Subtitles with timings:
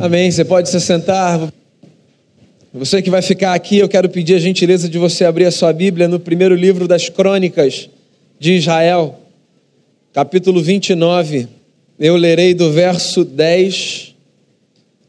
[0.00, 0.30] Amém.
[0.30, 1.52] Você pode se sentar.
[2.72, 5.72] Você que vai ficar aqui, eu quero pedir a gentileza de você abrir a sua
[5.72, 7.90] Bíblia no primeiro livro das Crônicas
[8.38, 9.18] de Israel,
[10.12, 11.48] capítulo 29.
[11.98, 14.14] Eu lerei do verso 10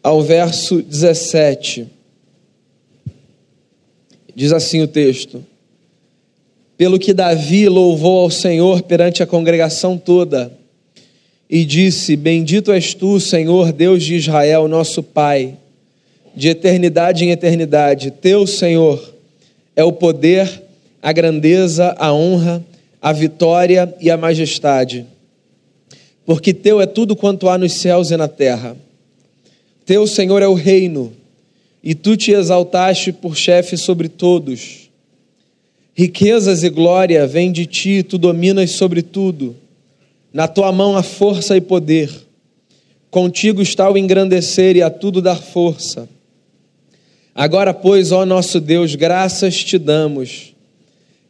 [0.02, 1.86] ao verso 17.
[4.34, 5.46] Diz assim o texto:
[6.76, 10.52] Pelo que Davi louvou ao Senhor perante a congregação toda,
[11.50, 15.56] e disse: Bendito és tu, Senhor, Deus de Israel, nosso Pai,
[16.36, 18.12] de eternidade em eternidade.
[18.12, 19.16] Teu, Senhor,
[19.76, 20.62] é o poder,
[21.02, 22.64] a grandeza, a honra,
[23.02, 25.06] a vitória e a majestade.
[26.26, 28.78] Porque teu é tudo quanto há nos céus e na terra.
[29.86, 31.12] Teu, Senhor, é o reino,
[31.84, 34.90] e tu te exaltaste por chefe sobre todos.
[35.96, 39.56] Riquezas e glória vêm de ti, tu dominas sobre tudo.
[40.32, 42.10] Na tua mão há força e poder.
[43.10, 46.08] Contigo está o engrandecer e a tudo dar força.
[47.34, 50.54] Agora, pois, ó nosso Deus, graças te damos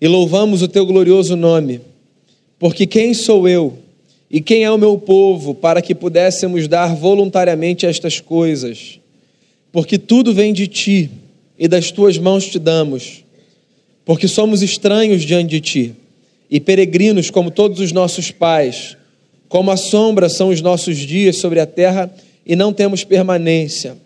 [0.01, 1.81] e louvamos o teu glorioso nome,
[2.57, 3.77] porque quem sou eu
[4.29, 8.99] e quem é o meu povo para que pudéssemos dar voluntariamente estas coisas?
[9.71, 11.09] Porque tudo vem de ti
[11.57, 13.23] e das tuas mãos te damos,
[14.03, 15.95] porque somos estranhos diante de ti
[16.49, 18.97] e peregrinos como todos os nossos pais.
[19.47, 22.11] Como a sombra são os nossos dias sobre a terra
[22.45, 23.97] e não temos permanência.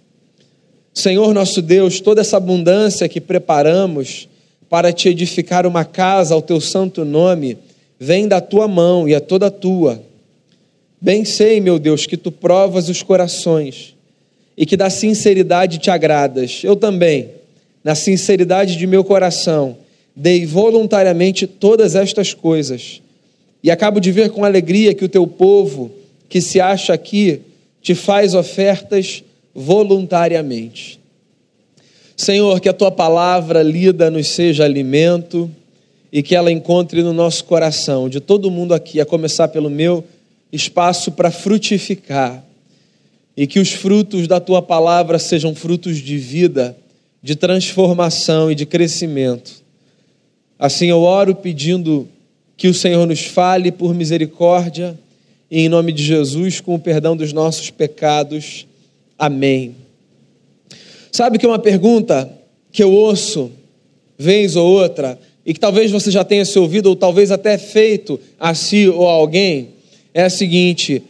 [0.94, 4.28] Senhor nosso Deus, toda essa abundância que preparamos
[4.70, 7.58] para te edificar uma casa ao teu santo nome,
[8.00, 10.02] vem da tua mão e é toda tua.
[11.00, 13.96] Bem sei, meu Deus, que tu provas os corações
[14.58, 16.62] e que da sinceridade te agradas.
[16.64, 17.30] Eu também,
[17.84, 19.78] na sinceridade de meu coração,
[20.16, 23.02] dei voluntariamente todas estas coisas.
[23.64, 25.92] E acabo de ver com alegria que o teu povo,
[26.30, 27.42] que se acha aqui,
[27.82, 31.00] te faz ofertas voluntariamente.
[32.16, 35.50] Senhor, que a tua palavra lida nos seja alimento
[36.12, 40.04] e que ela encontre no nosso coração, de todo mundo aqui, a começar pelo meu,
[40.52, 42.44] espaço para frutificar.
[43.36, 46.78] E que os frutos da tua palavra sejam frutos de vida,
[47.22, 49.63] de transformação e de crescimento
[50.58, 52.08] Assim eu oro pedindo
[52.56, 54.98] que o Senhor nos fale por misericórdia
[55.50, 58.66] e em nome de Jesus, com o perdão dos nossos pecados.
[59.18, 59.76] Amém.
[61.12, 62.32] Sabe que uma pergunta
[62.72, 63.52] que eu ouço
[64.18, 68.20] vez ou outra e que talvez você já tenha se ouvido ou talvez até feito
[68.40, 69.70] a si ou a alguém
[70.14, 71.04] é a seguinte: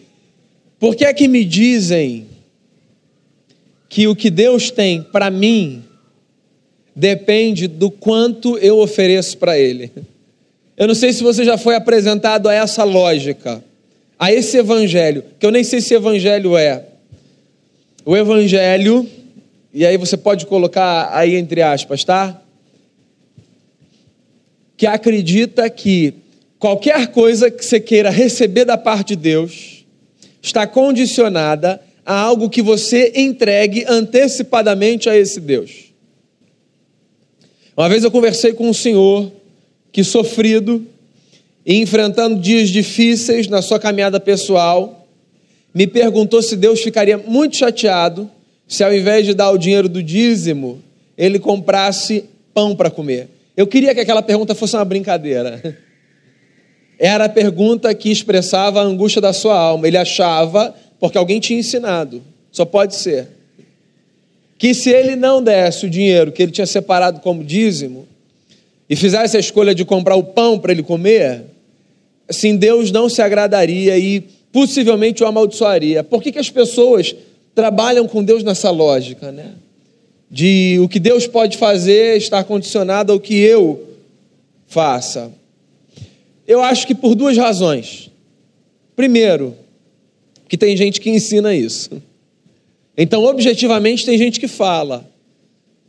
[0.79, 2.27] por que é que me dizem
[3.87, 5.83] que o que Deus tem para mim
[6.95, 9.91] depende do quanto eu ofereço para Ele.
[10.75, 13.63] Eu não sei se você já foi apresentado a essa lógica,
[14.17, 16.83] a esse evangelho, que eu nem sei se evangelho é.
[18.05, 19.07] O evangelho,
[19.73, 22.41] e aí você pode colocar aí entre aspas, tá?
[24.75, 26.15] Que acredita que
[26.59, 29.85] qualquer coisa que você queira receber da parte de Deus
[30.41, 35.92] está condicionada a algo que você entregue antecipadamente a esse Deus.
[37.75, 39.31] Uma vez eu conversei com um senhor
[39.91, 40.85] que, sofrido
[41.65, 45.07] e enfrentando dias difíceis na sua caminhada pessoal,
[45.73, 48.29] me perguntou se Deus ficaria muito chateado
[48.67, 50.83] se, ao invés de dar o dinheiro do dízimo,
[51.17, 53.29] ele comprasse pão para comer.
[53.57, 55.61] Eu queria que aquela pergunta fosse uma brincadeira.
[56.99, 59.87] Era a pergunta que expressava a angústia da sua alma.
[59.87, 63.29] Ele achava, porque alguém tinha ensinado, só pode ser
[64.63, 68.07] que se ele não desse o dinheiro que ele tinha separado como dízimo
[68.89, 71.43] e fizesse a escolha de comprar o pão para ele comer,
[72.29, 74.21] assim Deus não se agradaria e
[74.53, 76.01] possivelmente o amaldiçoaria.
[76.01, 77.13] Por que, que as pessoas
[77.53, 79.51] trabalham com Deus nessa lógica, né?
[80.31, 83.85] De o que Deus pode fazer está condicionado ao que eu
[84.65, 85.29] faça.
[86.47, 88.09] Eu acho que por duas razões.
[88.95, 89.57] Primeiro,
[90.47, 92.01] que tem gente que ensina isso.
[92.97, 95.09] Então, objetivamente, tem gente que fala: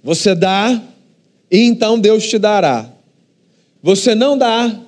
[0.02, 0.82] você dá
[1.50, 2.90] e então Deus te dará.
[3.82, 4.80] Você não dá,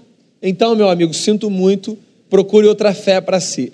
[0.43, 1.99] então, meu amigo, sinto muito,
[2.31, 3.73] procure outra fé para si.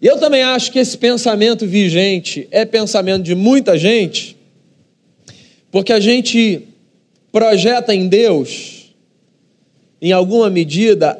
[0.00, 4.36] Eu também acho que esse pensamento vigente é pensamento de muita gente,
[5.70, 6.62] porque a gente
[7.30, 8.92] projeta em Deus,
[10.00, 11.18] em alguma medida,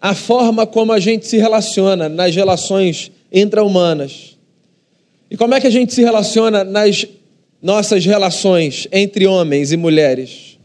[0.00, 4.33] a forma como a gente se relaciona nas relações intra-humanas.
[5.34, 7.04] E como é que a gente se relaciona nas
[7.60, 10.56] nossas relações entre homens e mulheres?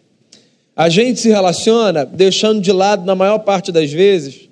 [0.76, 4.48] A gente se relaciona deixando de lado, na maior parte das vezes,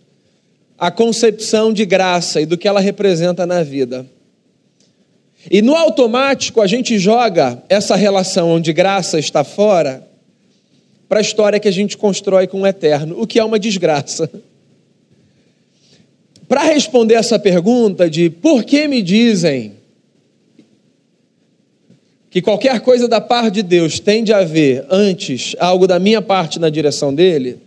[0.76, 4.08] a concepção de graça e do que ela representa na vida.
[5.52, 10.04] E no automático a gente joga essa relação onde graça está fora
[11.08, 14.28] para a história que a gente constrói com o eterno, o que é uma desgraça.
[16.50, 19.77] Para responder essa pergunta de por que me dizem
[22.38, 26.60] que qualquer coisa da parte de Deus tem de haver antes algo da minha parte
[26.60, 27.58] na direção dele,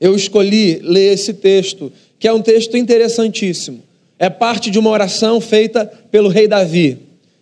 [0.00, 3.80] eu escolhi ler esse texto, que é um texto interessantíssimo.
[4.18, 6.98] É parte de uma oração feita pelo rei Davi,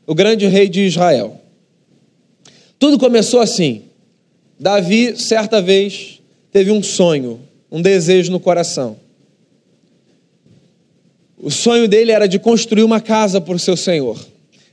[0.06, 1.40] o grande rei de Israel.
[2.78, 3.84] Tudo começou assim.
[4.60, 6.20] Davi, certa vez,
[6.52, 7.40] teve um sonho,
[7.72, 8.98] um desejo no coração.
[11.38, 14.18] O sonho dele era de construir uma casa por seu Senhor.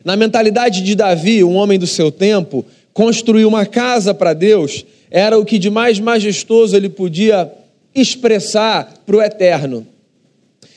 [0.06, 2.64] Na mentalidade de Davi, um homem do seu tempo,
[2.94, 7.52] construir uma casa para Deus era o que de mais majestoso ele podia
[7.94, 9.88] expressar para o eterno.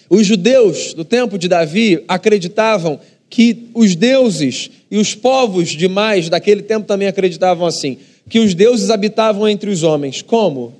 [0.08, 2.98] Os judeus do tempo de Davi acreditavam
[3.28, 7.98] que os deuses e os povos demais daquele tempo também acreditavam assim
[8.28, 10.22] que os deuses habitavam entre os homens.
[10.22, 10.74] Como?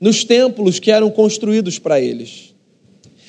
[0.00, 2.54] Nos templos que eram construídos para eles.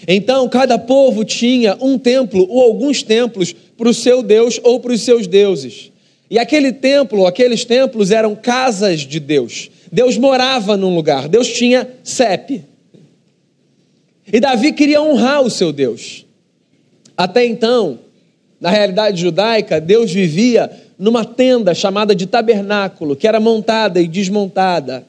[0.08, 4.94] Então, cada povo tinha um templo ou alguns templos para o seu Deus ou para
[4.94, 5.92] os seus deuses.
[6.30, 9.72] E aquele templo, aqueles templos eram casas de Deus.
[9.92, 12.64] Deus morava num lugar, Deus tinha CEP.
[14.32, 16.28] E Davi queria honrar o seu Deus.
[17.18, 17.98] Até então,
[18.60, 25.08] na realidade judaica, Deus vivia numa tenda chamada de tabernáculo, que era montada e desmontada.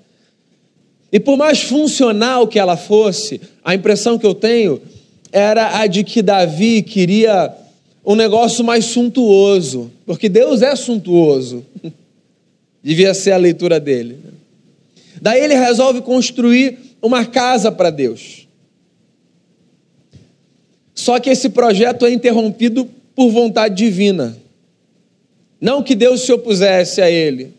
[1.13, 4.81] E por mais funcional que ela fosse, a impressão que eu tenho
[5.31, 7.55] era a de que Davi queria
[8.05, 11.65] um negócio mais suntuoso, porque Deus é suntuoso.
[12.83, 14.19] Devia ser a leitura dele.
[15.21, 18.49] Daí ele resolve construir uma casa para Deus.
[20.95, 24.37] Só que esse projeto é interrompido por vontade divina.
[25.61, 27.55] Não que Deus se opusesse a ele.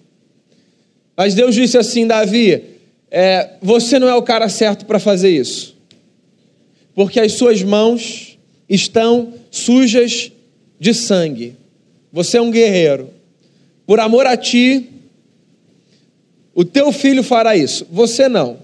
[1.16, 2.62] Mas Deus disse assim: Davi,
[3.10, 5.76] é, você não é o cara certo para fazer isso.
[6.94, 8.38] Porque as suas mãos
[8.68, 10.32] estão sujas
[10.80, 11.56] de sangue.
[12.12, 13.12] Você é um guerreiro.
[13.86, 14.90] Por amor a ti,
[16.56, 17.86] o teu filho fará isso.
[17.92, 18.58] Você não.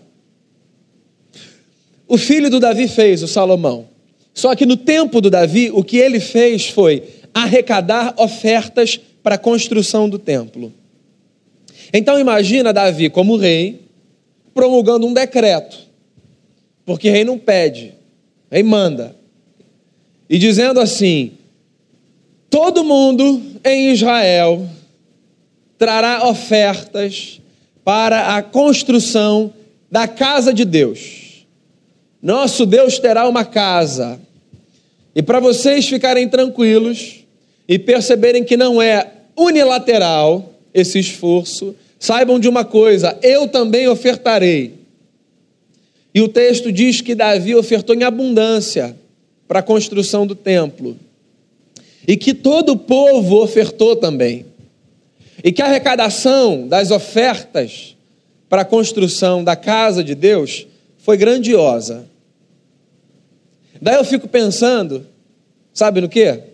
[2.07, 3.87] O filho do Davi fez, o Salomão.
[4.33, 7.03] Só que no tempo do Davi, o que ele fez foi
[7.35, 10.73] arrecadar ofertas para a construção do templo.
[11.93, 13.81] Então imagina Davi como rei
[14.55, 15.77] promulgando um decreto,
[16.83, 17.93] porque rei não pede,
[18.51, 19.18] rei manda,
[20.29, 21.31] e dizendo assim:
[22.49, 24.69] todo mundo em Israel
[25.77, 27.41] trará ofertas
[27.83, 29.53] para a construção
[29.89, 31.45] da casa de Deus.
[32.21, 34.19] Nosso Deus terá uma casa.
[35.15, 37.19] E para vocês ficarem tranquilos,
[37.69, 44.73] e perceberem que não é unilateral esse esforço, saibam de uma coisa: eu também ofertarei.
[46.13, 48.97] E o texto diz que Davi ofertou em abundância
[49.49, 50.97] para a construção do templo.
[52.07, 54.45] E que todo o povo ofertou também.
[55.43, 57.97] E que a arrecadação das ofertas
[58.47, 60.65] para a construção da casa de Deus
[60.99, 62.07] foi grandiosa.
[63.81, 65.05] Daí eu fico pensando,
[65.73, 66.47] sabe no que?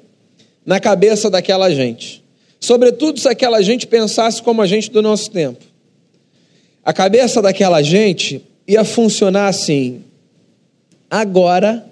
[0.65, 2.23] na cabeça daquela gente.
[2.59, 5.63] Sobretudo se aquela gente pensasse como a gente do nosso tempo.
[6.83, 10.03] A cabeça daquela gente ia funcionar assim:
[11.09, 11.85] agora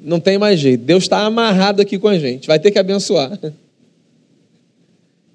[0.00, 3.38] não tem mais jeito, Deus está amarrado aqui com a gente, vai ter que abençoar.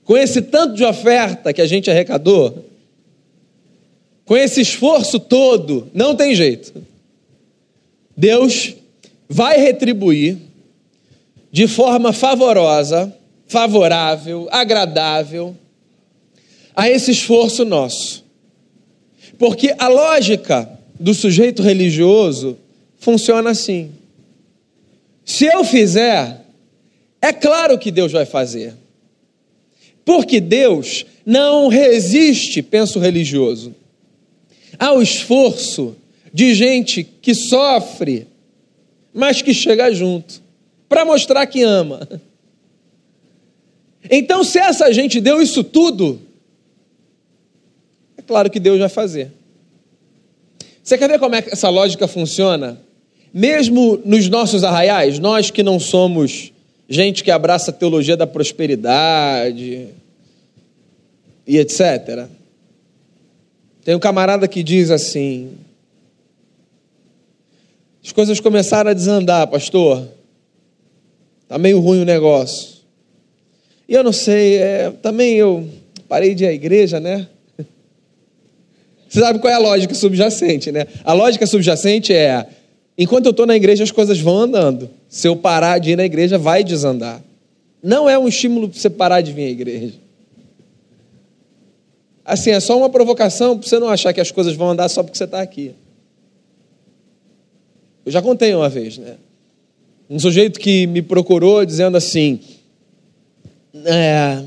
[0.03, 2.65] Com esse tanto de oferta que a gente arrecadou,
[4.25, 6.73] com esse esforço todo, não tem jeito.
[8.17, 8.75] Deus
[9.29, 10.37] vai retribuir
[11.51, 13.15] de forma favorosa,
[13.47, 15.55] favorável, agradável
[16.75, 18.23] a esse esforço nosso.
[19.37, 20.69] Porque a lógica
[20.99, 22.57] do sujeito religioso
[22.97, 23.91] funciona assim.
[25.25, 26.45] Se eu fizer,
[27.19, 28.75] é claro que Deus vai fazer.
[30.05, 33.73] Porque Deus não resiste, penso religioso,
[34.77, 35.95] ao esforço
[36.31, 38.27] de gente que sofre,
[39.11, 40.43] mas que chega junto
[40.87, 42.07] para mostrar que ama.
[44.07, 46.21] Então, se essa gente deu isso tudo,
[48.15, 49.31] é claro que Deus vai fazer.
[50.83, 52.79] Você quer ver como é que essa lógica funciona?
[53.37, 56.53] Mesmo nos nossos arraiais, nós que não somos
[56.87, 59.89] gente que abraça a teologia da prosperidade
[61.45, 62.29] e etc.
[63.83, 65.51] Tem um camarada que diz assim:
[68.01, 70.07] as coisas começaram a desandar, pastor.
[71.49, 72.75] Tá meio ruim o negócio.
[73.89, 75.67] E eu não sei, é, também eu
[76.07, 77.27] parei de ir à igreja, né?
[79.09, 80.87] Você sabe qual é a lógica subjacente, né?
[81.03, 82.47] A lógica subjacente é:
[82.97, 84.89] enquanto eu estou na igreja, as coisas vão andando.
[85.07, 87.21] Se eu parar de ir na igreja, vai desandar.
[87.81, 89.93] Não é um estímulo para você parar de vir à igreja.
[92.23, 95.03] Assim, é só uma provocação para você não achar que as coisas vão andar só
[95.03, 95.75] porque você está aqui.
[98.03, 99.17] Eu já contei uma vez, né?
[100.09, 102.39] Um sujeito que me procurou dizendo assim:
[103.85, 104.43] é,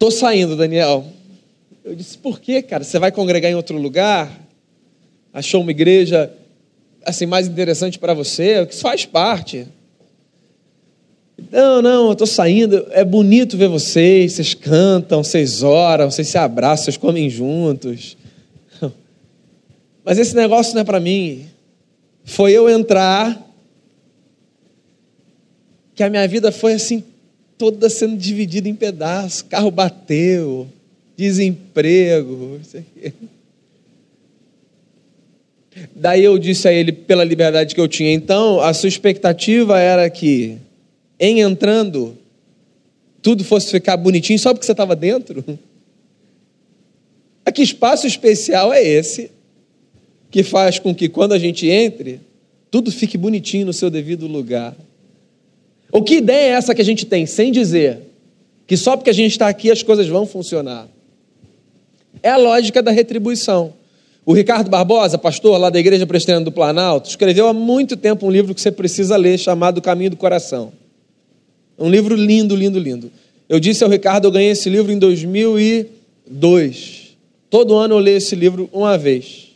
[0.00, 1.04] Tô saindo, Daniel.
[1.84, 2.82] Eu disse: Por quê, cara?
[2.82, 4.34] Você vai congregar em outro lugar?
[5.30, 6.32] Achou uma igreja
[7.04, 8.66] assim mais interessante para você?
[8.68, 9.66] Isso faz parte.
[11.50, 12.86] Não, não, eu estou saindo.
[12.90, 14.32] É bonito ver vocês.
[14.32, 18.16] Vocês cantam, vocês oram, vocês se abraçam, vocês comem juntos.
[20.04, 21.46] Mas esse negócio não é para mim.
[22.24, 23.40] Foi eu entrar,
[25.94, 27.02] que a minha vida foi assim,
[27.58, 29.42] toda sendo dividida em pedaços.
[29.42, 30.66] Carro bateu,
[31.16, 32.60] desemprego.
[35.94, 40.08] Daí eu disse a ele, pela liberdade que eu tinha, então, a sua expectativa era
[40.10, 40.58] que
[41.18, 42.16] em entrando,
[43.22, 45.44] tudo fosse ficar bonitinho só porque você estava dentro?
[47.44, 49.30] A que espaço especial é esse
[50.30, 52.20] que faz com que quando a gente entre,
[52.70, 54.76] tudo fique bonitinho no seu devido lugar?
[55.90, 57.98] O que ideia é essa que a gente tem, sem dizer
[58.66, 60.86] que só porque a gente está aqui as coisas vão funcionar?
[62.22, 63.72] É a lógica da retribuição.
[64.24, 68.30] O Ricardo Barbosa, pastor lá da Igreja Presbiteriana do Planalto, escreveu há muito tempo um
[68.30, 70.72] livro que você precisa ler chamado Caminho do Coração.
[71.78, 73.10] Um livro lindo, lindo, lindo.
[73.48, 77.16] Eu disse ao Ricardo, eu ganhei esse livro em 2002.
[77.48, 79.48] Todo ano eu leio esse livro uma vez.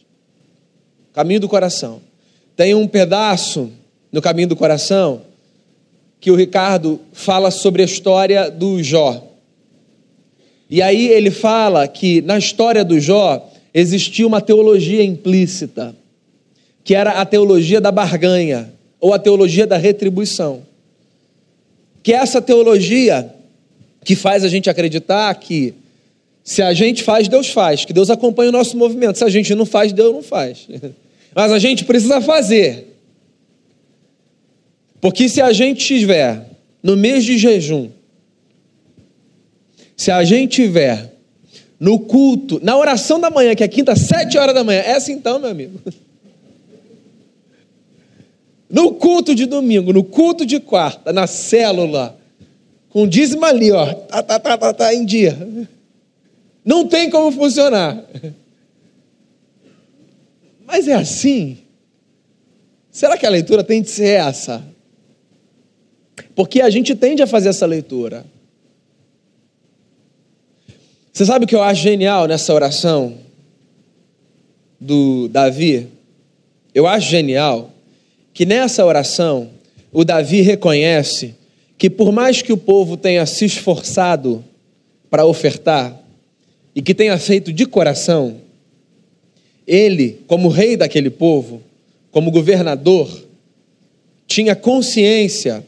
[1.12, 2.00] Caminho do Coração.
[2.56, 3.70] Tem um pedaço
[4.10, 5.20] no Caminho do Coração
[6.20, 9.22] que o Ricardo fala sobre a história do Jó.
[10.70, 15.94] E aí ele fala que na história do Jó existia uma teologia implícita,
[16.82, 20.62] que era a teologia da barganha, ou a teologia da retribuição
[22.04, 23.34] que é essa teologia
[24.04, 25.72] que faz a gente acreditar que
[26.44, 29.16] se a gente faz, Deus faz, que Deus acompanha o nosso movimento.
[29.16, 30.68] Se a gente não faz, Deus não faz.
[31.34, 32.94] Mas a gente precisa fazer.
[35.00, 36.46] Porque se a gente estiver
[36.82, 37.88] no mês de jejum,
[39.96, 41.13] se a gente estiver
[41.84, 45.12] no culto, na oração da manhã, que é quinta, sete horas da manhã, é assim
[45.12, 45.78] então, meu amigo.
[48.70, 52.18] No culto de domingo, no culto de quarta, na célula,
[52.88, 55.36] com dízimo ali, ó, tá, tá, tá, tá, tá em dia.
[56.64, 58.02] Não tem como funcionar.
[60.66, 61.58] Mas é assim?
[62.90, 64.64] Será que a leitura tem de ser essa?
[66.34, 68.24] Porque a gente tende a fazer essa leitura.
[71.14, 73.14] Você sabe o que eu acho genial nessa oração
[74.80, 75.86] do Davi?
[76.74, 77.70] Eu acho genial
[78.32, 79.48] que nessa oração
[79.92, 81.36] o Davi reconhece
[81.78, 84.44] que por mais que o povo tenha se esforçado
[85.08, 85.96] para ofertar
[86.74, 88.38] e que tenha feito de coração,
[89.64, 91.62] ele, como rei daquele povo,
[92.10, 93.24] como governador,
[94.26, 95.64] tinha consciência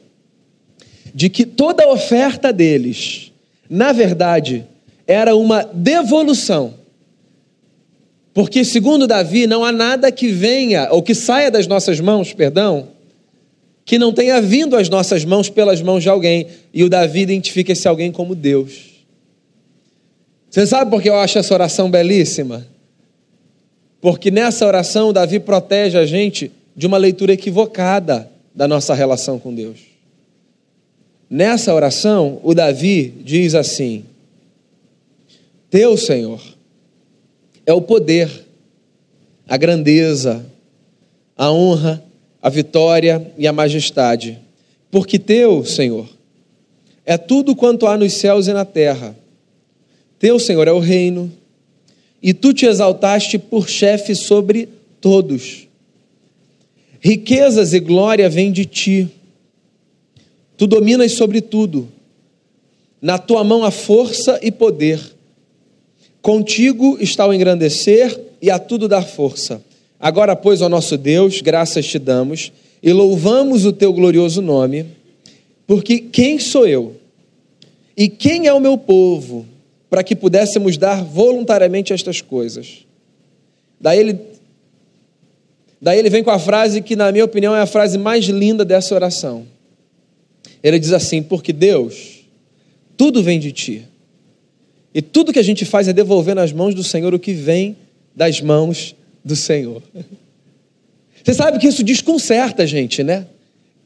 [1.14, 3.30] de que toda oferta deles,
[3.70, 4.66] na verdade,
[5.06, 6.74] era uma devolução
[8.36, 12.88] porque, segundo Davi, não há nada que venha, ou que saia das nossas mãos, perdão,
[13.82, 16.46] que não tenha vindo às nossas mãos pelas mãos de alguém.
[16.70, 19.06] E o Davi identifica esse alguém como Deus.
[20.50, 22.66] Você sabe por que eu acho essa oração belíssima?
[24.02, 29.54] Porque nessa oração, Davi protege a gente de uma leitura equivocada da nossa relação com
[29.54, 29.78] Deus.
[31.30, 34.04] Nessa oração, o Davi diz assim:
[35.70, 36.40] Teu Senhor
[37.66, 38.30] é o poder,
[39.48, 40.46] a grandeza,
[41.36, 42.02] a honra,
[42.40, 44.38] a vitória e a majestade.
[44.90, 46.08] Porque teu, Senhor,
[47.04, 49.16] é tudo quanto há nos céus e na terra.
[50.18, 51.30] Teu, Senhor, é o reino,
[52.22, 54.68] e tu te exaltaste por chefe sobre
[55.00, 55.66] todos.
[57.00, 59.08] Riquezas e glória vêm de ti.
[60.56, 61.88] Tu dominas sobre tudo.
[63.00, 65.15] Na tua mão há força e poder.
[66.26, 69.62] Contigo está o engrandecer e a tudo dar força.
[70.00, 72.50] Agora, pois, ó nosso Deus, graças te damos
[72.82, 74.86] e louvamos o teu glorioso nome,
[75.68, 76.96] porque quem sou eu
[77.96, 79.46] e quem é o meu povo
[79.88, 82.84] para que pudéssemos dar voluntariamente estas coisas?
[83.80, 84.18] Daí ele,
[85.80, 88.64] daí ele vem com a frase que, na minha opinião, é a frase mais linda
[88.64, 89.46] dessa oração.
[90.60, 92.24] Ele diz assim: porque Deus,
[92.96, 93.86] tudo vem de ti.
[94.96, 97.76] E tudo que a gente faz é devolver nas mãos do Senhor o que vem
[98.14, 99.82] das mãos do Senhor.
[101.22, 103.26] Você sabe que isso desconcerta a gente, né?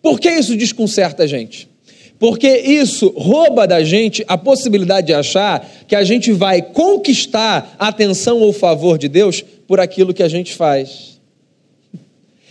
[0.00, 1.68] Por que isso desconcerta a gente?
[2.16, 7.88] Porque isso rouba da gente a possibilidade de achar que a gente vai conquistar a
[7.88, 11.18] atenção ou favor de Deus por aquilo que a gente faz.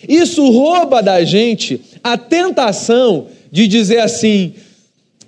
[0.05, 4.53] Isso rouba da gente a tentação de dizer assim: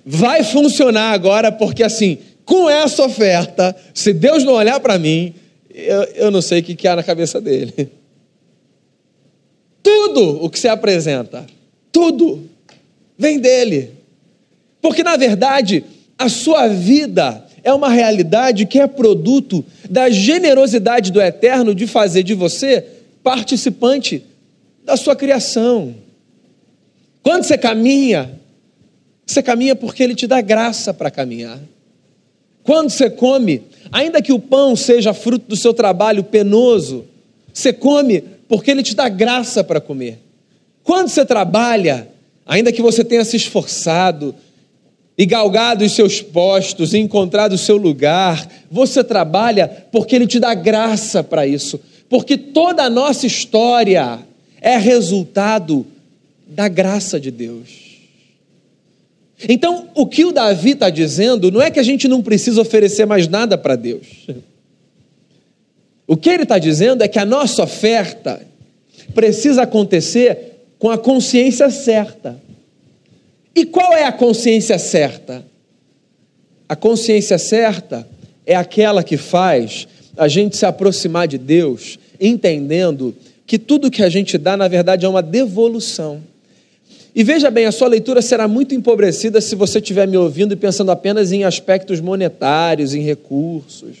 [0.04, 2.18] vai funcionar agora, porque assim,
[2.52, 5.32] com essa oferta, se Deus não olhar para mim,
[5.70, 7.88] eu, eu não sei o que, que há na cabeça dele.
[9.82, 11.46] Tudo o que se apresenta,
[11.90, 12.46] tudo,
[13.16, 13.92] vem dele.
[14.82, 15.82] Porque, na verdade,
[16.18, 22.22] a sua vida é uma realidade que é produto da generosidade do Eterno de fazer
[22.22, 22.84] de você
[23.22, 24.22] participante
[24.84, 25.94] da sua criação.
[27.22, 28.38] Quando você caminha,
[29.24, 31.58] você caminha porque Ele te dá graça para caminhar.
[32.64, 37.04] Quando você come, ainda que o pão seja fruto do seu trabalho penoso,
[37.52, 40.18] você come porque Ele te dá graça para comer.
[40.84, 42.08] Quando você trabalha,
[42.46, 44.34] ainda que você tenha se esforçado
[45.16, 50.38] e galgado os seus postos e encontrado o seu lugar, você trabalha porque Ele te
[50.38, 51.80] dá graça para isso.
[52.08, 54.20] Porque toda a nossa história
[54.60, 55.86] é resultado
[56.46, 57.81] da graça de Deus.
[59.48, 63.06] Então, o que o Davi está dizendo não é que a gente não precisa oferecer
[63.06, 64.26] mais nada para Deus.
[66.06, 68.40] O que ele está dizendo é que a nossa oferta
[69.14, 72.40] precisa acontecer com a consciência certa.
[73.54, 75.44] E qual é a consciência certa?
[76.68, 78.06] A consciência certa
[78.46, 83.14] é aquela que faz a gente se aproximar de Deus, entendendo
[83.46, 86.22] que tudo que a gente dá, na verdade, é uma devolução.
[87.14, 90.56] E veja bem, a sua leitura será muito empobrecida se você estiver me ouvindo e
[90.56, 93.98] pensando apenas em aspectos monetários, em recursos.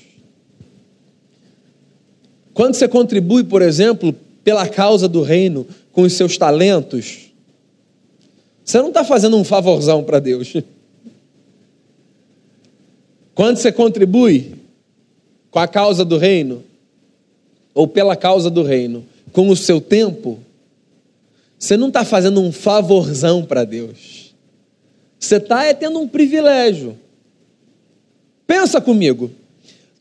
[2.54, 7.30] Quando você contribui, por exemplo, pela causa do reino com os seus talentos,
[8.64, 10.54] você não está fazendo um favorzão para Deus.
[13.34, 14.54] Quando você contribui
[15.50, 16.62] com a causa do reino,
[17.74, 20.38] ou pela causa do reino, com o seu tempo,
[21.62, 24.34] você não está fazendo um favorzão para Deus.
[25.16, 26.98] Você está é tendo um privilégio.
[28.44, 29.30] Pensa comigo.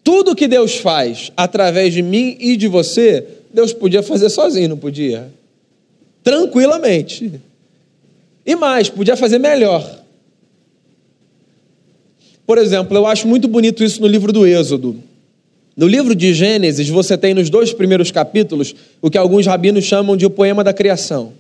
[0.04, 4.78] Tudo que Deus faz através de mim e de você, Deus podia fazer sozinho, não
[4.78, 5.32] podia?
[6.24, 7.39] Tranquilamente.
[8.43, 10.00] E mais, podia fazer melhor.
[12.43, 14.95] Por exemplo, eu acho muito bonito isso no livro do Êxodo.
[15.78, 20.17] No livro de Gênesis, você tem nos dois primeiros capítulos o que alguns rabinos chamam
[20.17, 21.39] de o poema da criação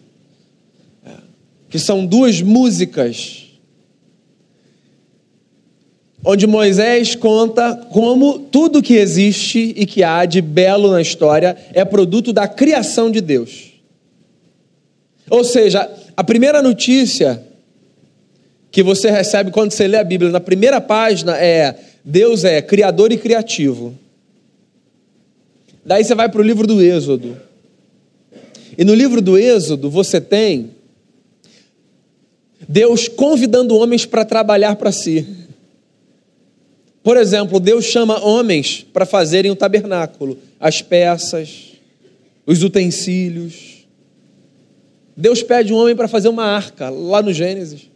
[1.71, 3.47] que são duas músicas,
[6.23, 11.85] onde Moisés conta como tudo que existe e que há de belo na história é
[11.85, 13.71] produto da criação de Deus.
[15.29, 17.41] Ou seja, a primeira notícia
[18.69, 23.13] que você recebe quando você lê a Bíblia, na primeira página, é Deus é criador
[23.13, 23.97] e criativo.
[25.85, 27.39] Daí você vai para o livro do Êxodo.
[28.77, 30.80] E no livro do Êxodo você tem
[32.71, 35.27] Deus convidando homens para trabalhar para si.
[37.03, 41.73] Por exemplo, Deus chama homens para fazerem o tabernáculo, as peças,
[42.45, 43.85] os utensílios.
[45.17, 47.89] Deus pede um homem para fazer uma arca, lá no Gênesis.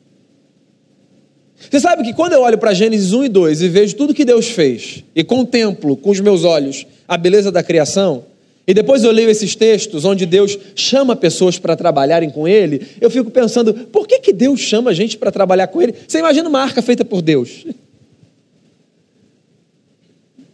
[1.58, 4.26] Você sabe que quando eu olho para Gênesis 1 e 2 e vejo tudo que
[4.26, 8.26] Deus fez e contemplo com os meus olhos a beleza da criação,
[8.68, 13.12] e depois eu leio esses textos onde Deus chama pessoas para trabalharem com Ele, eu
[13.12, 15.94] fico pensando, por que, que Deus chama a gente para trabalhar com Ele?
[16.08, 17.66] Você imagina uma arca feita por Deus?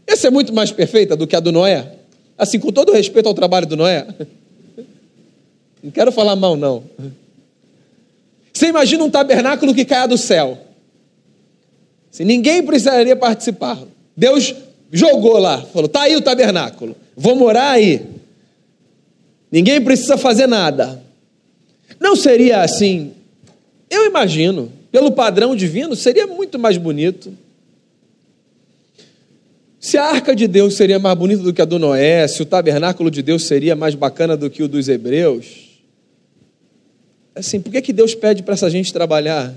[0.05, 1.93] Essa é muito mais perfeita do que a do Noé?
[2.37, 4.05] Assim, com todo respeito ao trabalho do Noé.
[5.81, 6.83] Não quero falar mal, não.
[8.51, 10.57] Você imagina um tabernáculo que caia do céu.
[12.11, 13.79] Se ninguém precisaria participar.
[14.15, 14.53] Deus
[14.91, 18.01] jogou lá, falou: tá aí o tabernáculo, vou morar aí.
[19.51, 21.01] Ninguém precisa fazer nada.
[21.99, 23.13] Não seria assim?
[23.89, 27.31] Eu imagino, pelo padrão divino, seria muito mais bonito.
[29.79, 32.45] Se a arca de Deus seria mais bonita do que a do Noé, se o
[32.45, 35.79] tabernáculo de Deus seria mais bacana do que o dos hebreus,
[37.35, 39.53] assim, por que, que Deus pede para essa gente trabalhar?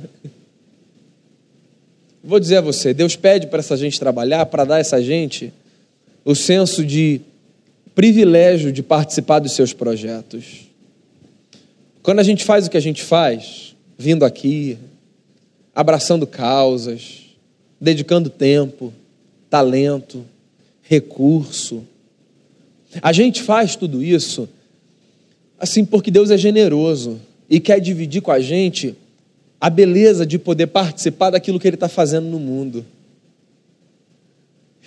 [2.22, 5.52] Vou dizer a você, Deus pede para essa gente trabalhar, para dar a essa gente
[6.24, 7.20] o senso de
[7.94, 10.68] privilégio de participar dos seus projetos.
[12.02, 14.78] Quando a gente faz o que a gente faz, vindo aqui,
[15.74, 17.22] abraçando causas,
[17.80, 18.92] dedicando tempo,
[19.48, 20.24] talento,
[20.82, 21.86] recurso.
[23.02, 24.48] A gente faz tudo isso
[25.58, 28.94] assim porque Deus é generoso e quer dividir com a gente
[29.60, 32.84] a beleza de poder participar daquilo que Ele está fazendo no mundo.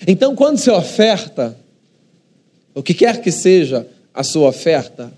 [0.05, 1.57] Então, quando você oferta,
[2.77, 5.11] o que quer que seja a sua oferta,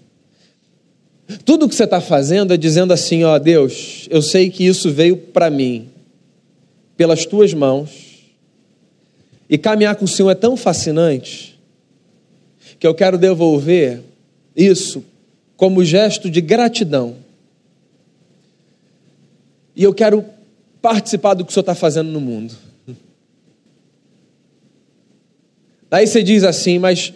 [1.43, 5.17] tudo que você está fazendo é dizendo assim: ó Deus, eu sei que isso veio
[5.17, 5.89] para mim,
[6.95, 8.31] pelas tuas mãos,
[9.49, 11.59] e caminhar com o Senhor é tão fascinante,
[12.79, 14.03] que eu quero devolver
[14.55, 15.03] isso
[15.57, 17.17] como gesto de gratidão.
[19.75, 20.23] E eu quero
[20.81, 22.55] participar do que o Senhor está fazendo no mundo.
[25.89, 27.13] Daí você diz assim, mas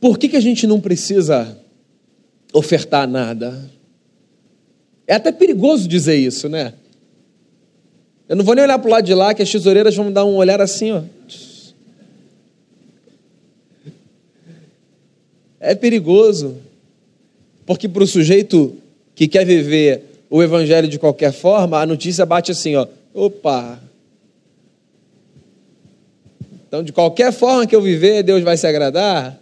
[0.00, 1.58] por que, que a gente não precisa
[2.52, 3.70] ofertar nada?
[5.06, 6.74] É até perigoso dizer isso, né?
[8.28, 10.24] Eu não vou nem olhar para o lado de lá, que as tesoureiras vão dar
[10.24, 11.02] um olhar assim, ó.
[15.58, 16.56] É perigoso,
[17.66, 18.76] porque para o sujeito
[19.14, 22.86] que quer viver o evangelho de qualquer forma, a notícia bate assim, ó.
[23.14, 23.80] Opa!
[26.68, 29.40] Então, de qualquer forma que eu viver, Deus vai se agradar.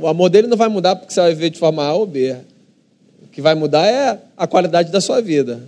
[0.00, 2.36] O amor dele não vai mudar porque você vai viver de forma A ou B.
[3.22, 5.62] O que vai mudar é a qualidade da sua vida,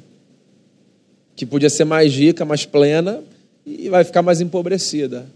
[1.36, 3.22] que podia ser mais rica, mais plena
[3.66, 5.26] e vai ficar mais empobrecida.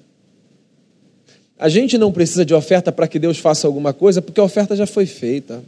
[1.58, 4.74] A gente não precisa de oferta para que Deus faça alguma coisa, porque a oferta
[4.74, 5.62] já foi feita.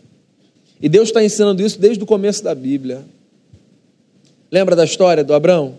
[0.81, 3.05] E Deus está ensinando isso desde o começo da Bíblia.
[4.51, 5.79] Lembra da história do Abraão?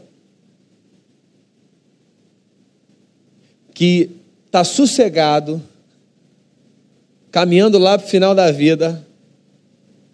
[3.73, 4.09] Que
[4.45, 5.61] está sossegado,
[7.35, 9.05] caminhando lá para o final da vida,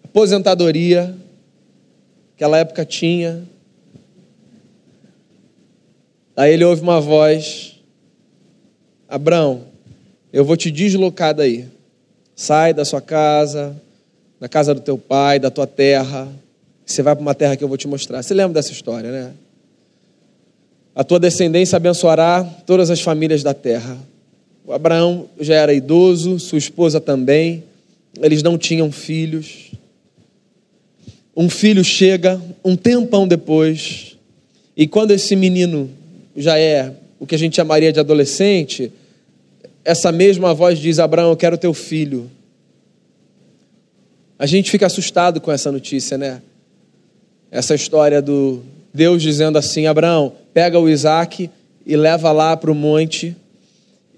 [0.03, 1.15] aposentadoria,
[2.33, 3.43] aquela época tinha.
[6.35, 7.79] Aí ele ouve uma voz:
[9.07, 9.65] Abraão,
[10.33, 11.67] eu vou te deslocar daí.
[12.35, 13.79] Sai da sua casa,
[14.39, 16.27] da casa do teu pai, da tua terra.
[16.83, 18.23] Você vai para uma terra que eu vou te mostrar.
[18.23, 19.31] Você lembra dessa história, né?
[20.95, 23.95] A tua descendência abençoará todas as famílias da terra.
[24.71, 27.63] Abraão já era idoso, sua esposa também.
[28.21, 29.71] Eles não tinham filhos.
[31.35, 34.17] Um filho chega um tempão depois,
[34.75, 35.89] e quando esse menino
[36.35, 38.91] já é o que a gente chamaria de adolescente,
[39.83, 42.29] essa mesma voz diz: Abraão, eu quero teu filho.
[44.37, 46.41] A gente fica assustado com essa notícia, né?
[47.49, 48.61] Essa história do
[48.93, 51.49] Deus dizendo assim: Abraão, pega o Isaac
[51.85, 53.35] e leva lá para o monte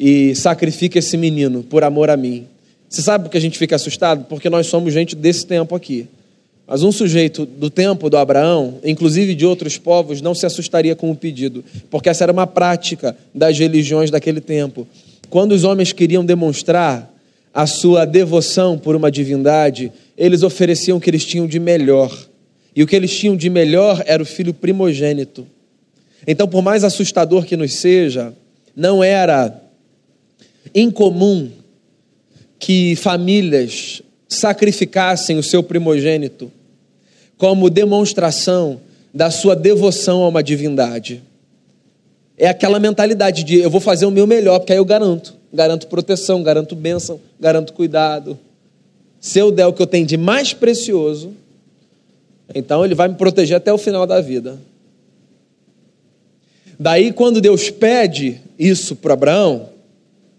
[0.05, 2.45] e sacrifica esse menino por amor a mim.
[2.89, 4.25] Você sabe por que a gente fica assustado?
[4.25, 6.09] Porque nós somos gente desse tempo aqui.
[6.67, 11.09] Mas um sujeito do tempo do Abraão, inclusive de outros povos, não se assustaria com
[11.09, 14.85] o pedido, porque essa era uma prática das religiões daquele tempo.
[15.29, 17.09] Quando os homens queriam demonstrar
[17.53, 22.13] a sua devoção por uma divindade, eles ofereciam o que eles tinham de melhor.
[22.75, 25.47] E o que eles tinham de melhor era o filho primogênito.
[26.27, 28.33] Então, por mais assustador que nos seja,
[28.75, 29.62] não era
[30.73, 31.49] incomum
[32.59, 36.51] que famílias sacrificassem o seu primogênito
[37.37, 38.79] como demonstração
[39.13, 41.21] da sua devoção a uma divindade.
[42.37, 45.35] É aquela mentalidade de eu vou fazer o meu melhor, porque aí eu garanto.
[45.53, 48.39] Garanto proteção, garanto bênção, garanto cuidado.
[49.19, 51.33] Se eu der o que eu tenho de mais precioso,
[52.55, 54.57] então ele vai me proteger até o final da vida.
[56.79, 59.69] Daí, quando Deus pede isso para Abraão,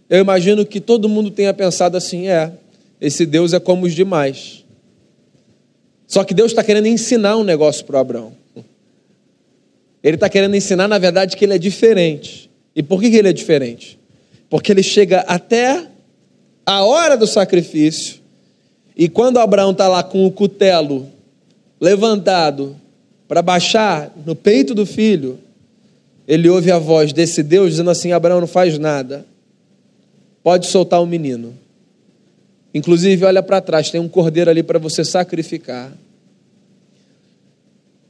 [0.08, 2.52] eu imagino que todo mundo tenha pensado assim: é,
[3.00, 4.64] esse Deus é como os demais.
[6.06, 8.32] Só que Deus está querendo ensinar um negócio para Abraão.
[10.02, 12.50] Ele está querendo ensinar, na verdade, que ele é diferente.
[12.76, 13.98] E por que, ele é diferente?
[14.50, 15.86] Porque ele chega até
[16.66, 18.20] a hora do sacrifício,
[18.96, 21.08] e quando Abraão está lá com o cutelo
[21.80, 22.76] levantado
[23.26, 25.38] para baixar no peito do filho,
[26.28, 29.26] ele ouve a voz desse Deus dizendo assim: Abraão, não faz nada,
[30.44, 31.54] pode soltar o menino.
[32.74, 35.90] Inclusive, olha para trás, tem um cordeiro ali para você sacrificar.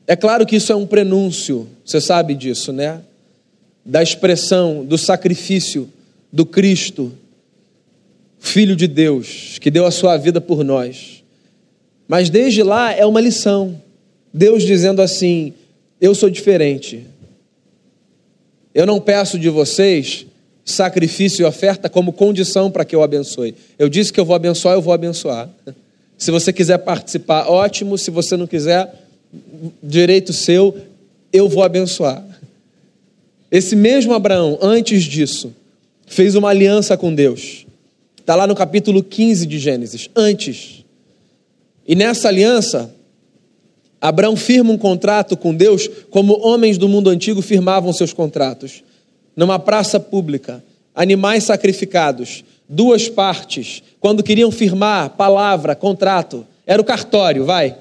[0.04, 3.00] É claro que isso é um prenúncio, você sabe disso, né?
[3.84, 5.88] Da expressão do sacrifício
[6.32, 7.12] do Cristo,
[8.38, 11.22] Filho de Deus, que deu a sua vida por nós.
[12.08, 13.80] Mas desde lá é uma lição.
[14.32, 15.54] Deus dizendo assim:
[16.00, 17.06] Eu sou diferente.
[18.74, 20.26] Eu não peço de vocês
[20.64, 23.54] sacrifício e oferta como condição para que eu abençoe.
[23.78, 25.48] Eu disse que eu vou abençoar, eu vou abençoar.
[26.16, 27.98] Se você quiser participar, ótimo.
[27.98, 28.94] Se você não quiser,
[29.82, 30.76] direito seu,
[31.32, 32.24] eu vou abençoar.
[33.50, 35.54] Esse mesmo Abraão, antes disso,
[36.06, 37.66] fez uma aliança com Deus.
[38.18, 40.08] Está lá no capítulo 15 de Gênesis.
[40.16, 40.84] Antes.
[41.86, 42.90] E nessa aliança,
[44.00, 48.82] Abraão firma um contrato com Deus, como homens do mundo antigo firmavam seus contratos.
[49.36, 50.62] Numa praça pública,
[50.94, 57.76] animais sacrificados, duas partes, quando queriam firmar palavra, contrato, era o cartório, vai.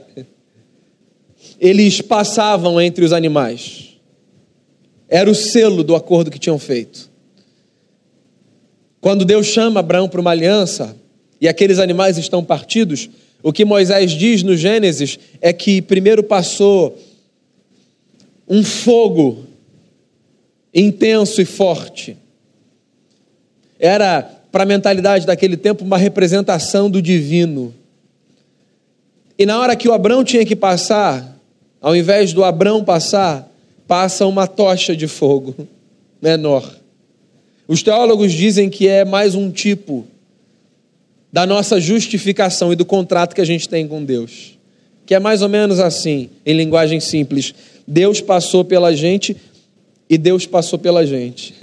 [1.60, 3.98] Eles passavam entre os animais.
[5.08, 7.12] Era o selo do acordo que tinham feito.
[9.00, 10.96] Quando Deus chama Abraão para uma aliança
[11.40, 13.10] e aqueles animais estão partidos,
[13.44, 16.98] o que Moisés diz no Gênesis é que primeiro passou
[18.48, 19.46] um fogo
[20.74, 22.18] intenso e forte.
[23.80, 27.74] Era para a mentalidade daquele tempo, uma representação do divino.
[29.38, 31.38] E na hora que o Abrão tinha que passar,
[31.82, 33.52] ao invés do Abrão passar,
[33.88, 35.56] passa uma tocha de fogo
[36.22, 36.72] menor.
[37.68, 40.06] Os teólogos dizem que é mais um tipo
[41.32, 44.58] da nossa justificação e do contrato que a gente tem com Deus.
[45.06, 47.56] Que é mais ou menos assim, em linguagem simples:
[47.88, 49.36] Deus passou pela gente
[50.14, 51.56] e Deus passou pela gente.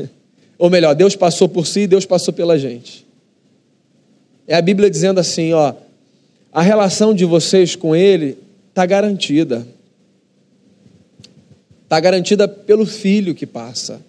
[0.58, 3.06] Ou melhor, Deus passou por si e Deus passou pela gente.
[4.44, 5.72] É a Bíblia dizendo assim, ó,
[6.52, 8.36] a relação de vocês com Ele
[8.68, 9.64] está garantida.
[11.84, 14.00] Está garantida pelo Filho que passa.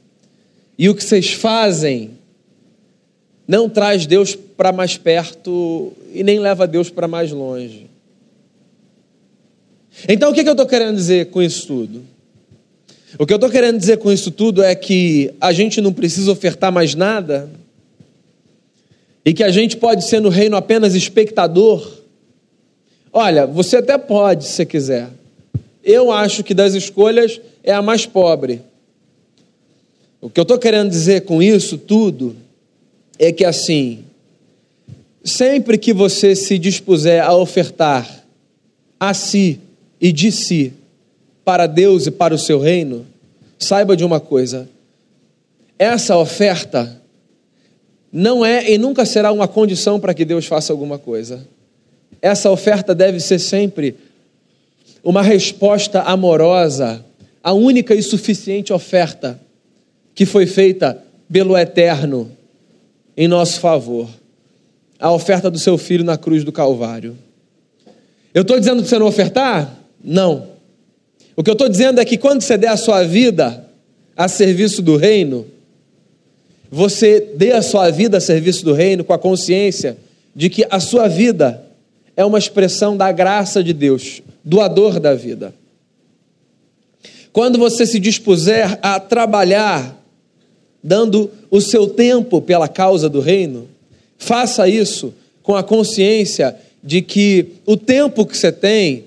[0.76, 2.18] E o que vocês fazem
[3.48, 7.86] não traz Deus para mais perto e nem leva Deus para mais longe.
[10.10, 12.11] Então o que eu estou querendo dizer com isso tudo?
[13.20, 16.32] O que eu estou querendo dizer com isso tudo é que a gente não precisa
[16.32, 17.50] ofertar mais nada
[19.26, 22.00] e que a gente pode ser no reino apenas espectador.
[23.12, 25.10] Olha, você até pode, se quiser.
[25.84, 28.62] Eu acho que das escolhas é a mais pobre.
[30.22, 32.36] O que eu estou querendo dizer com isso tudo
[33.20, 34.06] é que assim,
[35.24, 38.24] sempre que você se dispuser a ofertar
[39.00, 39.60] a si
[40.00, 40.74] e de si,
[41.44, 43.06] para Deus e para o seu reino,
[43.58, 44.68] saiba de uma coisa:
[45.78, 47.02] essa oferta
[48.12, 51.48] não é e nunca será uma condição para que Deus faça alguma coisa.
[52.22, 53.96] Essa oferta deve ser sempre
[55.04, 57.04] uma resposta amorosa
[57.44, 59.40] à única e suficiente oferta
[60.14, 61.02] que foi feita
[61.32, 62.30] pelo Eterno
[63.16, 64.08] em nosso favor
[65.02, 67.18] a oferta do seu filho na cruz do Calvário.
[68.34, 69.80] Eu estou dizendo para você não ofertar?
[70.02, 70.51] Não.
[71.36, 73.66] O que eu estou dizendo é que quando você der a sua vida
[74.16, 75.46] a serviço do reino,
[76.70, 79.98] você dê a sua vida a serviço do reino com a consciência
[80.36, 81.64] de que a sua vida
[82.16, 85.54] é uma expressão da graça de Deus, doador da vida.
[87.34, 89.98] Quando você se dispuser a trabalhar,
[90.84, 93.68] dando o seu tempo pela causa do reino,
[94.18, 99.06] faça isso com a consciência de que o tempo que você tem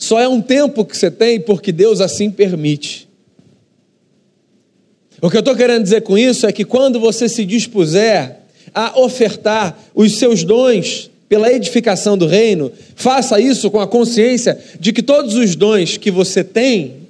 [0.00, 3.06] só é um tempo que você tem porque Deus assim permite.
[5.20, 8.40] O que eu estou querendo dizer com isso é que quando você se dispuser
[8.74, 14.90] a ofertar os seus dons pela edificação do reino, faça isso com a consciência de
[14.90, 17.08] que todos os dons que você tem,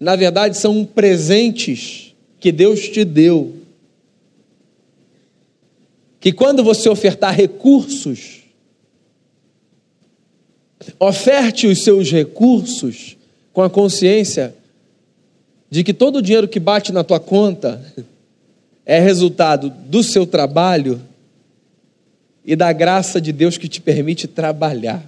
[0.00, 3.56] na verdade, são presentes que Deus te deu.
[6.18, 8.37] Que quando você ofertar recursos,
[10.98, 13.16] Oferte os seus recursos
[13.52, 14.54] com a consciência
[15.70, 17.82] de que todo o dinheiro que bate na tua conta
[18.86, 21.00] é resultado do seu trabalho
[22.44, 25.04] e da graça de Deus que te permite trabalhar.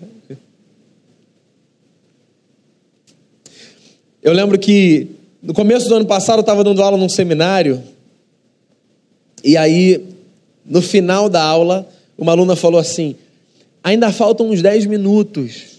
[4.23, 5.09] Eu lembro que
[5.43, 7.83] no começo do ano passado eu estava dando aula num seminário
[9.43, 10.05] e aí
[10.67, 13.17] no final da aula uma aluna falou assim:
[13.83, 15.71] ainda faltam uns 10 minutos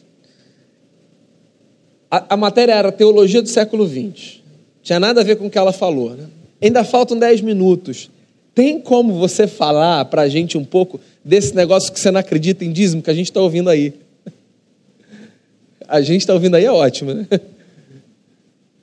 [2.12, 4.42] a, a matéria era Teologia do século XX.
[4.84, 6.10] Tinha nada a ver com o que ela falou.
[6.10, 6.26] Né?
[6.62, 8.12] Ainda faltam 10 minutos.
[8.54, 12.66] Tem como você falar para a gente um pouco desse negócio que você não acredita
[12.66, 13.94] em dízimo que a gente está ouvindo aí?
[15.88, 17.28] A gente está ouvindo aí é ótimo, né?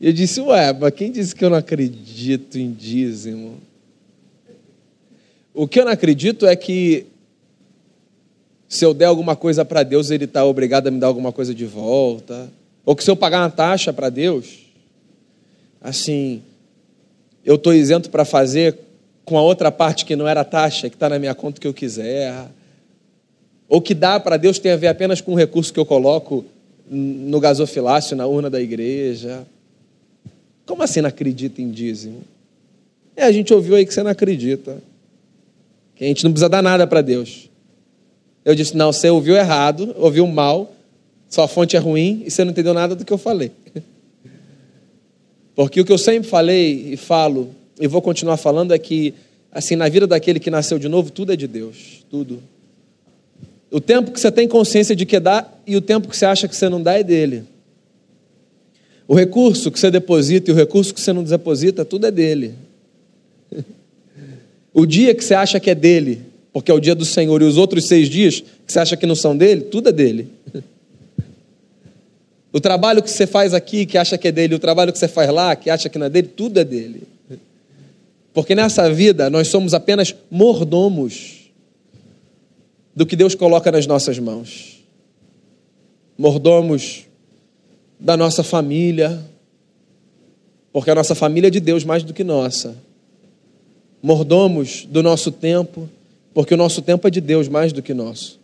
[0.01, 3.57] E eu disse, ué, mas quem disse que eu não acredito em dízimo?
[5.53, 7.07] O que eu não acredito é que
[8.69, 11.55] se eu der alguma coisa para Deus, Ele está obrigado a me dar alguma coisa
[11.55, 12.51] de volta.
[12.85, 14.59] Ou que se eu pagar uma taxa para Deus,
[15.81, 16.43] assim,
[17.45, 18.77] eu estou isento para fazer
[19.25, 21.73] com a outra parte que não era taxa, que está na minha conta que eu
[21.73, 22.47] quiser.
[23.69, 26.45] Ou que dá para Deus tem a ver apenas com o recurso que eu coloco
[26.91, 29.47] no gasofilácio, na urna da igreja.
[30.67, 32.21] Como assim não acredita em dízimo?
[33.17, 34.79] É, a gente ouviu aí que você não acredita.
[35.95, 37.49] Que a gente não precisa dar nada para Deus.
[38.49, 40.75] Eu disse: não, você ouviu errado, ouviu mal,
[41.29, 43.53] sua fonte é ruim e você não entendeu nada do que eu falei.
[45.55, 49.13] Porque o que eu sempre falei e falo, e vou continuar falando, é que,
[49.53, 52.07] assim, na vida daquele que nasceu de novo, tudo é de Deus.
[52.11, 52.43] Tudo.
[53.71, 56.49] O tempo que você tem consciência de que dá e o tempo que você acha
[56.49, 57.45] que você não dá é dele.
[59.07, 62.55] O recurso que você deposita e o recurso que você não deposita, tudo é dele.
[64.73, 66.28] O dia que você acha que é dele,
[66.59, 69.07] porque é o dia do Senhor, e os outros seis dias que você acha que
[69.07, 70.29] não são dele, tudo é dele.
[72.51, 75.07] O trabalho que você faz aqui, que acha que é dele, o trabalho que você
[75.07, 77.03] faz lá, que acha que não é dele, tudo é dele.
[78.33, 81.51] Porque nessa vida nós somos apenas mordomos
[82.97, 84.83] do que Deus coloca nas nossas mãos.
[86.17, 87.05] Mordomos
[88.01, 89.23] da nossa família,
[90.73, 92.75] porque a nossa família é de Deus mais do que nossa.
[94.03, 95.89] Mordomos do nosso tempo,
[96.33, 98.39] porque o nosso tempo é de Deus mais do que nosso.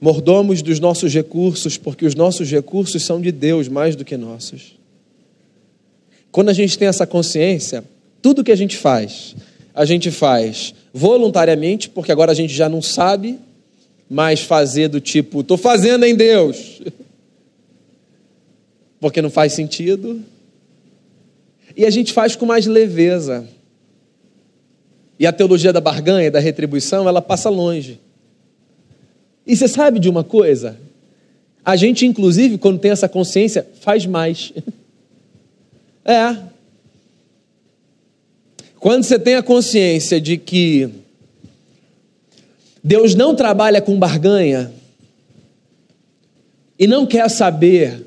[0.00, 4.76] Mordomos dos nossos recursos, porque os nossos recursos são de Deus mais do que nossos.
[6.30, 7.84] Quando a gente tem essa consciência,
[8.20, 9.36] tudo que a gente faz,
[9.74, 13.38] a gente faz voluntariamente, porque agora a gente já não sabe
[14.08, 16.82] mais fazer do tipo, estou fazendo em Deus,
[19.00, 20.22] porque não faz sentido.
[21.76, 23.48] E a gente faz com mais leveza.
[25.18, 28.00] E a teologia da barganha, da retribuição, ela passa longe.
[29.46, 30.78] E você sabe de uma coisa?
[31.64, 34.52] A gente, inclusive, quando tem essa consciência, faz mais.
[36.06, 36.36] É.
[38.78, 40.90] Quando você tem a consciência de que
[42.82, 44.70] Deus não trabalha com barganha
[46.78, 48.06] e não quer saber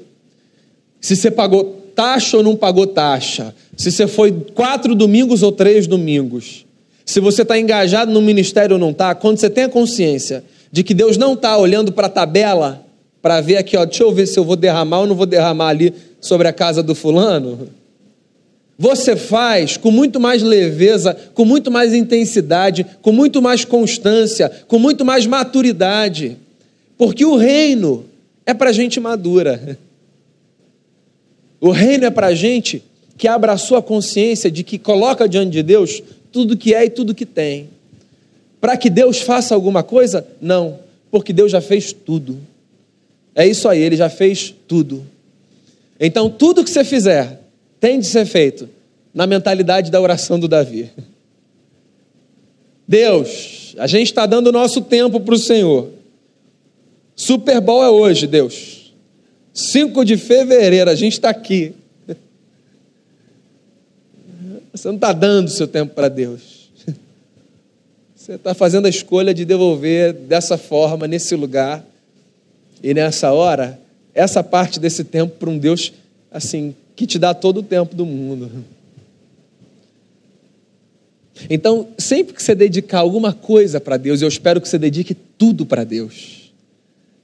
[1.02, 5.88] se você pagou taxa ou não pagou taxa, se você foi quatro domingos ou três
[5.88, 6.67] domingos,
[7.08, 10.84] se você está engajado no ministério ou não está, quando você tem a consciência de
[10.84, 12.86] que Deus não está olhando para a tabela
[13.22, 15.70] para ver aqui, ó, deixa eu ver se eu vou derramar ou não vou derramar
[15.70, 17.70] ali sobre a casa do fulano.
[18.78, 24.78] Você faz com muito mais leveza, com muito mais intensidade, com muito mais constância, com
[24.78, 26.36] muito mais maturidade,
[26.98, 28.04] porque o reino
[28.46, 29.80] é para gente madura.
[31.62, 32.84] O reino é para gente
[33.18, 37.16] que abraçou a consciência de que coloca diante de Deus tudo que é e tudo
[37.16, 37.70] que tem.
[38.60, 40.26] Para que Deus faça alguma coisa?
[40.42, 40.80] Não,
[41.12, 42.40] porque Deus já fez tudo.
[43.36, 45.06] É isso aí, Ele já fez tudo.
[46.00, 47.42] Então, tudo que você fizer
[47.80, 48.70] tem de ser feito
[49.14, 50.92] na mentalidade da oração do Davi.
[52.88, 55.90] Deus, a gente está dando o nosso tempo para o Senhor.
[57.16, 58.94] Super Bowl é hoje, Deus.
[59.54, 61.74] 5 de fevereiro, a gente está aqui.
[64.78, 66.70] Você não está dando o seu tempo para Deus.
[68.16, 71.84] Você está fazendo a escolha de devolver dessa forma, nesse lugar
[72.84, 73.80] e nessa hora,
[74.14, 75.94] essa parte desse tempo para um Deus
[76.32, 78.52] assim que te dá todo o tempo do mundo.
[81.52, 85.68] Então, sempre que você dedicar alguma coisa para Deus, eu espero que você dedique tudo
[85.68, 86.52] para Deus.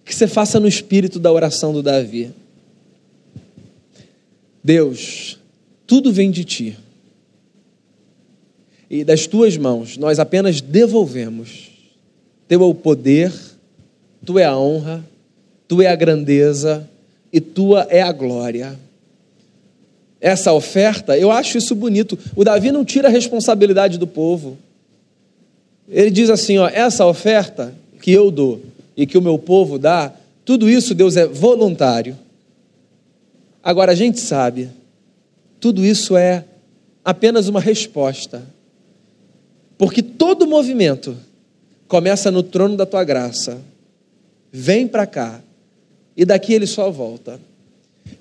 [0.06, 2.32] Que você faça no espírito da oração do Davi.
[4.64, 5.40] Deus,
[5.88, 6.78] tudo vem de ti
[8.94, 11.72] e das tuas mãos nós apenas devolvemos.
[12.48, 13.34] Teu é o poder,
[14.24, 15.04] tu é a honra,
[15.68, 16.88] tu é a grandeza
[17.32, 18.78] e tua é a glória.
[20.22, 22.20] Essa oferta, eu acho isso bonito.
[22.36, 24.60] O Davi não tira a responsabilidade do povo.
[25.90, 28.62] Ele diz assim: ó, essa oferta que eu dou
[28.96, 30.14] e que o meu povo dá,
[30.46, 32.16] tudo isso, Deus, é voluntário.
[33.64, 34.70] Agora a gente sabe,
[35.60, 36.46] tudo isso é
[37.04, 38.53] apenas uma resposta
[39.78, 41.18] porque todo movimento
[41.88, 43.62] começa no trono da tua graça.
[44.52, 45.42] Vem para cá.
[46.16, 47.40] E daqui ele só volta.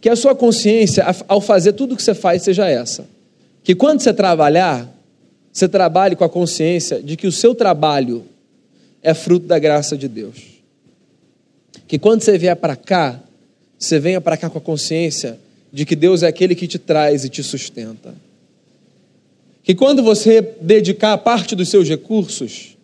[0.01, 3.07] Que a sua consciência, ao fazer tudo o que você faz, seja essa.
[3.63, 4.89] Que quando você trabalhar,
[5.53, 8.25] você trabalhe com a consciência de que o seu trabalho
[9.03, 10.37] é fruto da graça de Deus.
[11.87, 13.21] Que quando você vier para cá,
[13.79, 15.39] você venha para cá com a consciência
[15.73, 18.15] de que Deus é aquele que te traz e te sustenta
[19.63, 22.77] que quando você dedicar parte dos seus recursos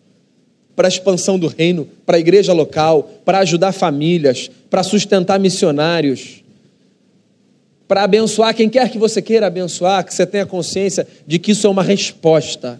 [0.75, 6.41] para a expansão do reino, para a igreja local, para ajudar famílias, para sustentar missionários,
[7.85, 11.67] para abençoar quem quer que você queira abençoar, que você tenha consciência de que isso
[11.67, 12.79] é uma resposta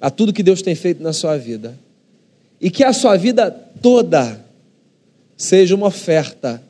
[0.00, 1.78] a tudo que Deus tem feito na sua vida.
[2.60, 4.44] E que a sua vida toda
[5.36, 6.62] seja uma oferta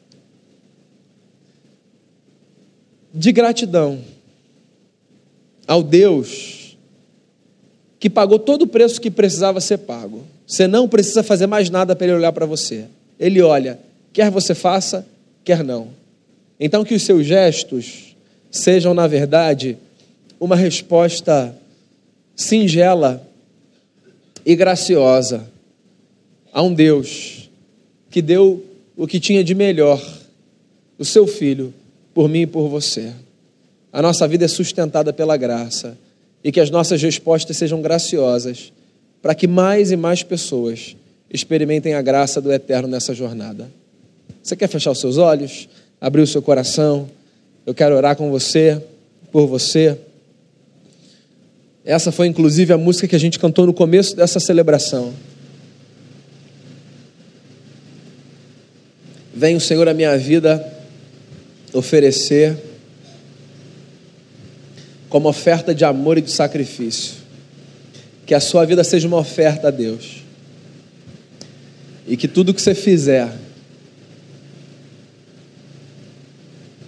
[3.12, 3.98] de gratidão
[5.70, 6.76] ao Deus
[8.00, 10.24] que pagou todo o preço que precisava ser pago.
[10.44, 12.86] Você não precisa fazer mais nada para ele olhar para você.
[13.20, 13.78] Ele olha,
[14.12, 15.06] quer você faça,
[15.44, 15.90] quer não.
[16.58, 18.16] Então que os seus gestos
[18.50, 19.78] sejam, na verdade,
[20.40, 21.56] uma resposta
[22.34, 23.24] singela
[24.44, 25.48] e graciosa
[26.52, 27.48] a um Deus
[28.10, 28.64] que deu
[28.96, 30.04] o que tinha de melhor,
[30.98, 31.72] o seu filho,
[32.12, 33.12] por mim e por você.
[33.92, 35.98] A nossa vida é sustentada pela graça
[36.44, 38.72] e que as nossas respostas sejam graciosas,
[39.20, 40.96] para que mais e mais pessoas
[41.30, 43.70] experimentem a graça do eterno nessa jornada.
[44.42, 45.68] Você quer fechar os seus olhos,
[46.00, 47.08] abrir o seu coração?
[47.66, 48.82] Eu quero orar com você,
[49.30, 49.98] por você.
[51.84, 55.12] Essa foi inclusive a música que a gente cantou no começo dessa celebração.
[59.34, 60.64] Vem o Senhor à minha vida
[61.72, 62.69] oferecer
[65.10, 67.16] como oferta de amor e de sacrifício.
[68.24, 70.22] Que a sua vida seja uma oferta a Deus.
[72.06, 73.30] E que tudo que você fizer,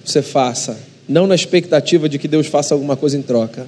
[0.05, 3.67] você faça, não na expectativa de que Deus faça alguma coisa em troca,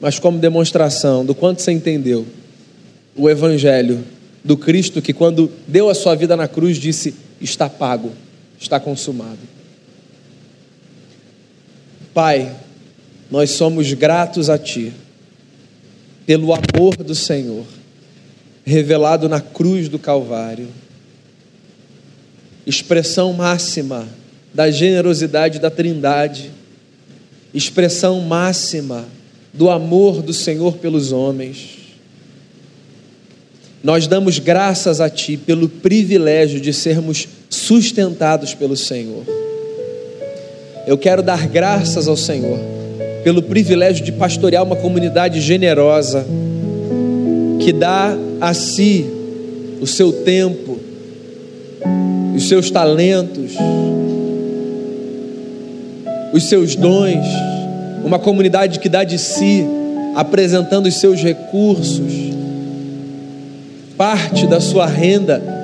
[0.00, 2.26] mas como demonstração do quanto você entendeu
[3.16, 4.04] o Evangelho
[4.44, 8.12] do Cristo que, quando deu a sua vida na cruz, disse: Está pago,
[8.60, 9.38] está consumado.
[12.12, 12.54] Pai,
[13.34, 14.92] nós somos gratos a Ti
[16.24, 17.64] pelo amor do Senhor
[18.64, 20.68] revelado na cruz do Calvário,
[22.64, 24.06] expressão máxima
[24.54, 26.52] da generosidade da Trindade,
[27.52, 29.04] expressão máxima
[29.52, 31.70] do amor do Senhor pelos homens.
[33.82, 39.24] Nós damos graças a Ti pelo privilégio de sermos sustentados pelo Senhor.
[40.86, 42.83] Eu quero dar graças ao Senhor
[43.24, 46.26] pelo privilégio de pastorear uma comunidade generosa
[47.58, 49.06] que dá a si
[49.80, 50.78] o seu tempo,
[52.36, 53.52] os seus talentos,
[56.34, 57.26] os seus dons,
[58.04, 59.64] uma comunidade que dá de si,
[60.14, 62.12] apresentando os seus recursos,
[63.96, 65.63] parte da sua renda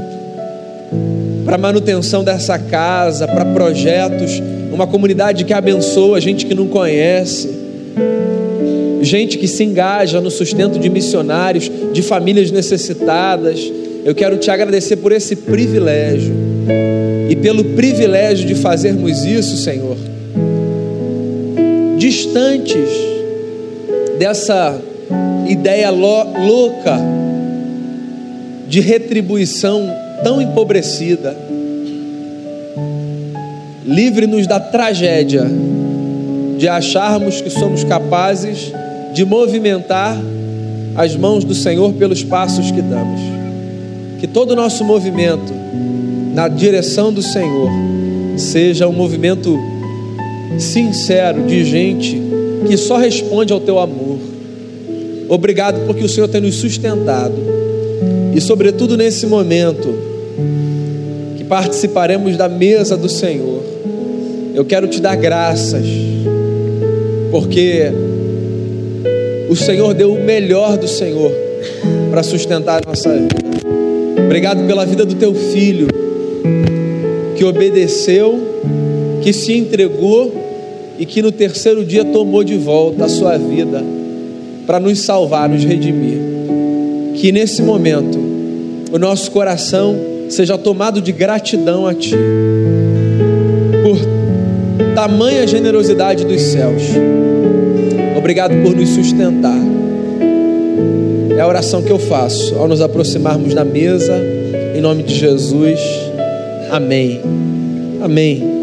[1.51, 4.40] para manutenção dessa casa, para projetos,
[4.72, 7.51] uma comunidade que abençoa gente que não conhece,
[9.03, 13.59] gente que se engaja no sustento de missionários, de famílias necessitadas.
[14.05, 16.32] Eu quero te agradecer por esse privilégio
[17.28, 19.96] e pelo privilégio de fazermos isso, Senhor,
[21.98, 22.88] distantes
[24.20, 24.80] dessa
[25.48, 26.96] ideia louca
[28.68, 31.36] de retribuição tão empobrecida.
[33.84, 35.46] Livre-nos da tragédia
[36.58, 38.72] de acharmos que somos capazes
[39.14, 40.16] de movimentar
[40.94, 43.20] as mãos do Senhor pelos passos que damos.
[44.20, 45.52] Que todo o nosso movimento
[46.34, 47.70] na direção do Senhor
[48.36, 49.58] seja um movimento
[50.58, 52.20] sincero de gente
[52.66, 54.18] que só responde ao teu amor.
[55.28, 57.34] Obrigado porque o Senhor tem nos sustentado.
[58.35, 60.11] E sobretudo nesse momento,
[61.51, 63.61] participaremos da mesa do Senhor.
[64.55, 65.85] Eu quero te dar graças,
[67.33, 67.91] porque
[69.49, 71.33] o Senhor deu o melhor do Senhor
[72.09, 73.35] para sustentar a nossa vida.
[74.24, 75.89] Obrigado pela vida do teu filho,
[77.35, 78.39] que obedeceu,
[79.20, 80.33] que se entregou
[81.01, 83.83] e que no terceiro dia tomou de volta a sua vida
[84.68, 86.20] para nos salvar, nos redimir.
[87.16, 88.19] Que nesse momento
[88.91, 89.97] o nosso coração
[90.28, 92.14] seja tomado de gratidão a Ti,
[93.82, 93.99] por
[94.95, 96.82] tamanha generosidade dos céus.
[98.16, 99.59] Obrigado por nos sustentar.
[101.36, 104.14] É a oração que eu faço ao nos aproximarmos da mesa,
[104.76, 105.80] em nome de Jesus.
[106.70, 107.20] Amém.
[108.03, 108.59] Amém.